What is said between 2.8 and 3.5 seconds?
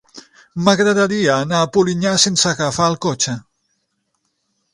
el cotxe.